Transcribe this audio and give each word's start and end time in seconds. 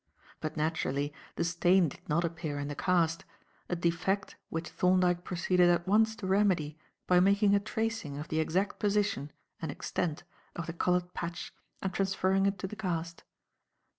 But, 0.39 0.57
naturally, 0.57 1.13
the 1.35 1.43
stain 1.43 1.89
did 1.89 2.09
not 2.09 2.23
appear 2.25 2.57
in 2.57 2.69
the 2.69 2.75
cast, 2.75 3.23
a 3.69 3.75
defect 3.75 4.35
which 4.49 4.67
Thorndyke 4.67 5.23
proceeded 5.23 5.69
at 5.69 5.85
once 5.87 6.15
to 6.15 6.25
remedy 6.25 6.79
by 7.05 7.19
making 7.19 7.53
a 7.53 7.59
tracing 7.59 8.17
of 8.17 8.27
the 8.29 8.39
exact 8.39 8.79
position 8.79 9.31
and 9.61 9.69
extent 9.69 10.23
of 10.55 10.65
the 10.65 10.73
coloured 10.73 11.13
patch 11.13 11.53
and 11.83 11.93
transferring 11.93 12.47
it 12.47 12.57
to 12.57 12.67
the 12.67 12.75
cast. 12.75 13.23